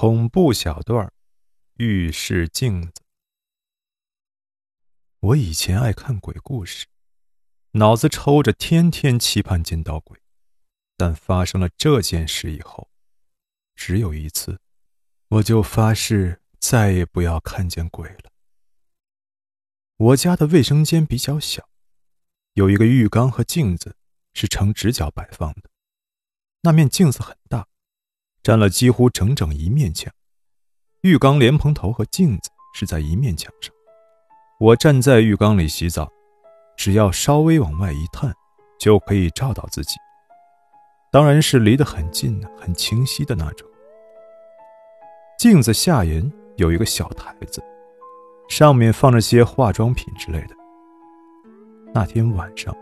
[0.00, 1.12] 恐怖小段
[1.78, 3.02] 浴室镜子。
[5.18, 6.86] 我以前爱看鬼故事，
[7.72, 10.20] 脑子抽着，天天期盼见到鬼。
[10.96, 12.88] 但发生了这件事以后，
[13.74, 14.60] 只有一次，
[15.30, 18.30] 我就发誓再也不要看见鬼了。
[19.96, 21.68] 我家的卫生间比较小，
[22.52, 23.96] 有一个浴缸和镜子
[24.32, 25.68] 是呈直角摆放的，
[26.60, 27.66] 那面镜子很大。
[28.48, 30.10] 占了几乎整整一面墙，
[31.02, 33.70] 浴缸莲蓬头和镜子是在一面墙上。
[34.58, 36.10] 我站在浴缸里洗澡，
[36.74, 38.34] 只要稍微往外一探，
[38.80, 39.96] 就可以照到自己。
[41.12, 43.68] 当然是离得很近、很清晰的那种。
[45.38, 47.62] 镜子下沿有一个小台子，
[48.48, 50.54] 上面放着些化妆品之类的。
[51.92, 52.74] 那天晚上，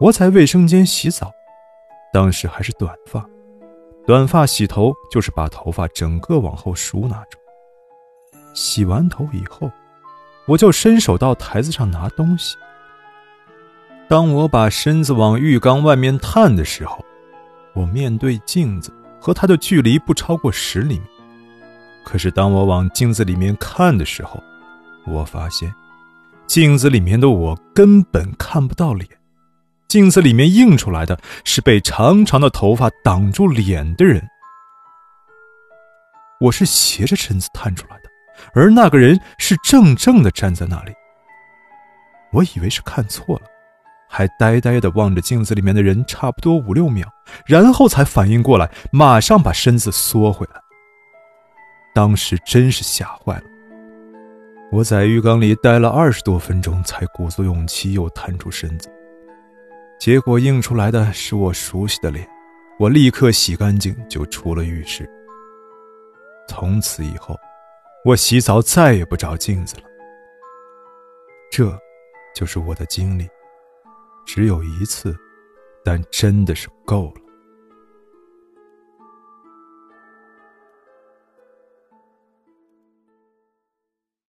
[0.00, 1.32] 我在卫生间洗澡，
[2.12, 3.26] 当时还是短发。
[4.08, 7.38] 短发洗头就是把头发整个往后梳那种。
[8.54, 9.70] 洗完头以后，
[10.46, 12.56] 我就伸手到台子上拿东西。
[14.08, 17.04] 当我把身子往浴缸外面探的时候，
[17.74, 21.04] 我面对镜子和它的距离不超过十厘米。
[22.02, 24.42] 可是当我往镜子里面看的时候，
[25.04, 25.70] 我发现
[26.46, 29.06] 镜子里面的我根本看不到脸。
[29.88, 34.22] 镜子里面映出来的是被长长的头发挡住脸的人。
[36.40, 38.10] 我是斜着身子探出来的，
[38.52, 40.92] 而那个人是正正的站在那里。
[42.32, 43.46] 我以为是看错了，
[44.10, 47.08] 还呆呆的望着镜子里面的人，差不多五六秒，
[47.46, 50.60] 然后才反应过来，马上把身子缩回来。
[51.94, 53.44] 当时真是吓坏了。
[54.70, 58.90] 我在浴缸里待了二十多分钟，才鼓足勇气又探出身子。
[59.98, 62.28] 结果映出来的是我熟悉的脸，
[62.78, 65.08] 我立刻洗干净就出了浴室。
[66.48, 67.36] 从此以后，
[68.04, 69.82] 我洗澡再也不照镜子了。
[71.50, 71.76] 这，
[72.34, 73.28] 就是我的经历，
[74.24, 75.16] 只有一次，
[75.84, 77.20] 但真的是够了。